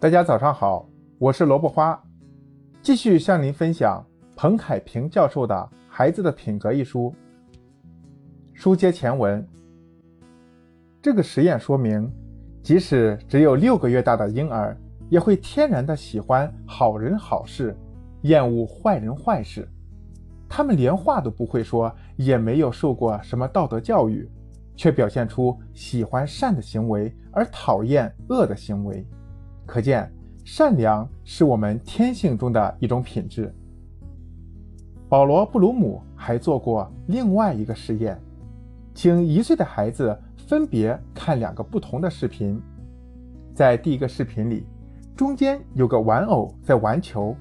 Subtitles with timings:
[0.00, 2.00] 大家早上好，我是萝卜花，
[2.80, 4.00] 继续向您分享
[4.36, 5.52] 彭凯平教授的
[5.88, 7.12] 《孩子的品格》一书。
[8.54, 9.44] 书接前文，
[11.02, 12.08] 这个实验说明，
[12.62, 14.78] 即使只有六个月大的婴儿，
[15.10, 17.76] 也会天然的喜欢好人好事，
[18.22, 19.68] 厌恶坏人坏事。
[20.48, 24.30] 他们连话都不会说，也没有受过什么道德教育，
[24.76, 29.04] 却表现出喜欢善的行为而讨厌恶的行为。
[29.68, 30.10] 可见，
[30.46, 33.54] 善良是我们天性中的一种品质。
[35.10, 38.18] 保罗·布鲁姆还做过另外一个实验，
[38.94, 42.58] 请一岁的孩子分别看两个不同的视频。
[43.54, 44.64] 在第一个视频里，
[45.14, 47.36] 中间有个玩偶在玩球，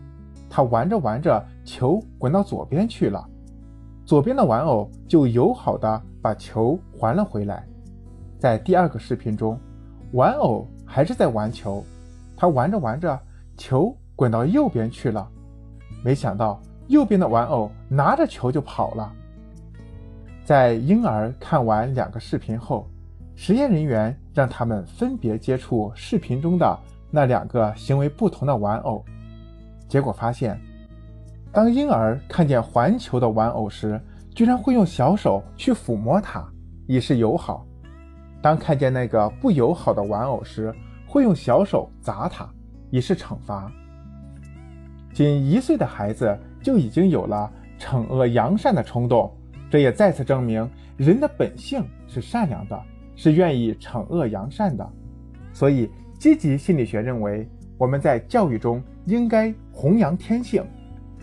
[0.49, 3.25] 他玩着玩着，球滚到左边去了，
[4.03, 7.65] 左边的玩偶就友好的把球还了回来。
[8.37, 9.57] 在第二个视频中，
[10.11, 11.81] 玩偶还是在玩球。
[12.37, 13.19] 他玩着玩着，
[13.57, 15.27] 球滚到右边去了。
[16.03, 19.11] 没想到右边的玩偶拿着球就跑了。
[20.45, 22.87] 在婴儿看完两个视频后，
[23.35, 26.79] 实验人员让他们分别接触视频中的
[27.11, 29.03] 那两个行为不同的玩偶。
[29.89, 30.57] 结果发现，
[31.51, 33.99] 当婴儿看见环球的玩偶时，
[34.35, 36.47] 居然会用小手去抚摸它，
[36.87, 37.65] 以示友好；
[38.41, 40.73] 当看见那个不友好的玩偶时，
[41.07, 42.47] 会用小手砸他，
[42.91, 43.71] 以示惩罚。
[45.13, 49.35] 仅一岁的孩子就已经有了惩恶扬善的冲动，
[49.71, 52.79] 这也再次证明人的本性是善良的，
[53.15, 54.87] 是愿意惩恶扬善的。
[55.53, 60.63] 所以，积极心理学认为，我们在教育中应该弘扬天性，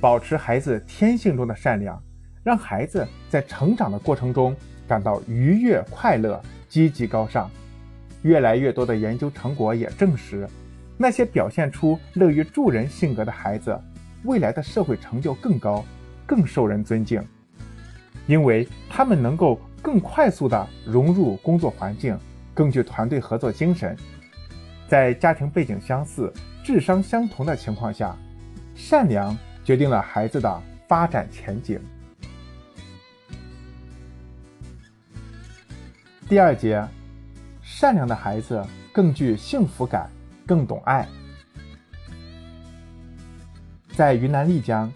[0.00, 2.02] 保持孩子天性中的善良，
[2.42, 4.56] 让孩子在成长的过程中
[4.88, 7.48] 感到愉悦、快乐、积极高尚。
[8.25, 10.48] 越来越多的研究成果也证实，
[10.97, 13.78] 那些表现出乐于助人性格的孩子，
[14.25, 15.84] 未来的社会成就更高，
[16.25, 17.22] 更受人尊敬，
[18.27, 22.18] 因为他们能够更快速地融入工作环境，
[22.55, 23.95] 更具团队合作精神。
[24.89, 26.33] 在家庭背景相似、
[26.63, 28.17] 智商相同的情况下，
[28.74, 31.79] 善良决定了孩子的发展前景。
[36.27, 36.83] 第二节。
[37.77, 40.08] 善良的孩子更具幸福感，
[40.46, 41.08] 更懂爱。
[43.96, 44.89] 在云南丽江，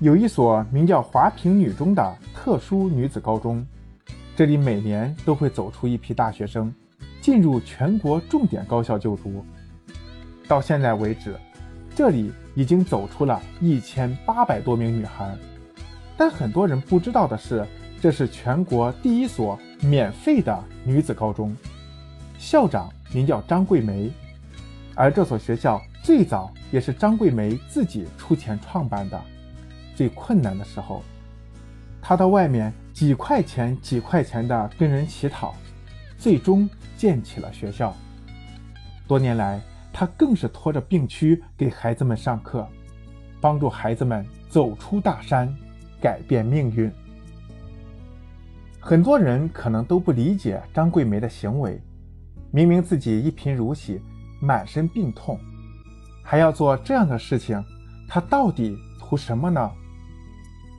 [0.00, 3.66] 有一所名叫华坪女中的特殊女子高中，
[4.36, 6.70] 这里每年都会走出一批大学生，
[7.22, 9.42] 进入全国重点高校就读。
[10.46, 11.34] 到现在为止，
[11.96, 15.34] 这里已经走出了一千八百多名女孩。
[16.18, 17.66] 但很多人不知道的是，
[17.98, 21.56] 这是全国第一所免费的女子高中。
[22.44, 24.12] 校长名叫张桂梅，
[24.94, 29.18] 而这所学校最早也是张桂梅自己出钱创办的。
[29.96, 31.02] 最困难的时候，
[32.02, 35.54] 她到外面几块钱几块钱的跟人乞讨，
[36.18, 36.68] 最终
[36.98, 37.96] 建起了学校。
[39.08, 39.58] 多年来，
[39.90, 42.68] 她更是拖着病躯给孩子们上课，
[43.40, 45.50] 帮助孩子们走出大山，
[45.98, 46.92] 改变命运。
[48.78, 51.80] 很多人可能都不理解张桂梅的行为。
[52.54, 54.00] 明明自己一贫如洗，
[54.40, 55.36] 满身病痛，
[56.22, 57.60] 还要做这样的事情，
[58.06, 59.68] 他到底图什么呢？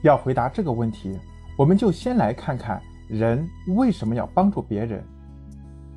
[0.02, 1.14] 要回答这个问题，
[1.54, 5.04] 我们就先来看看人为什么要帮助别人。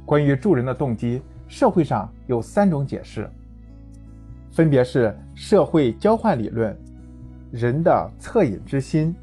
[0.06, 3.32] 关于助人的动机，社会上有三种解释，
[4.52, 6.78] 分别是社会交换理论、
[7.54, 9.16] 人的恻隐之心，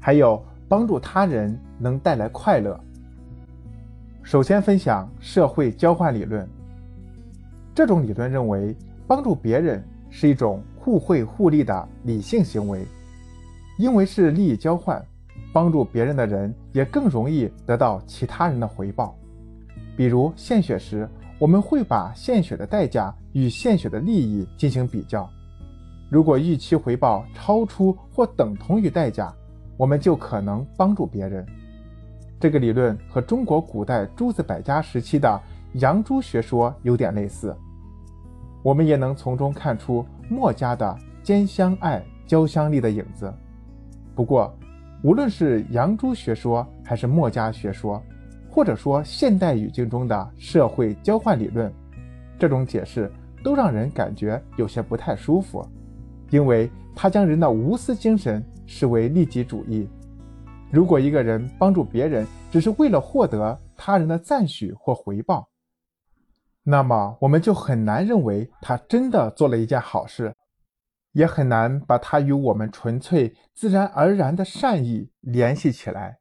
[0.00, 2.76] 还有帮助他人能带来快乐。
[4.22, 6.48] 首先分享社会交换理论。
[7.74, 8.74] 这种理论认为，
[9.06, 12.86] 帮助别人是一种互惠互利的理性行为，
[13.78, 15.04] 因为是利益交换，
[15.52, 19.16] 帮助别人的人也更容易得到其他人的回报。
[19.96, 25.28] 比如献血时，我们会把献血的代价与献血的利益进行比较，
[26.08, 29.34] 如果预期回报超出或等同于代价，
[29.76, 31.44] 我们就可能帮助别人。
[32.42, 35.40] 这个理论和中国古代诸子百家时期的
[35.74, 37.56] 杨朱学说有点类似，
[38.64, 43.32] 我们也能从中看出墨家的兼相爱、交相利的影子。
[44.16, 44.52] 不过，
[45.04, 48.02] 无论是杨朱学说还是墨家学说，
[48.50, 51.72] 或者说现代语境中的社会交换理论，
[52.40, 53.08] 这种解释
[53.44, 55.64] 都让人感觉有些不太舒服，
[56.30, 59.88] 因为它将人的无私精神视为利己主义。
[60.72, 65.50] 如果一个人帮助别人只是为了获得他人的赞许或回报，
[66.62, 70.34] 那么我们就很难认为他真的做了一件好事，
[71.12, 76.20] 也很难把他与我们纯粹、自然而然的善意联系起来。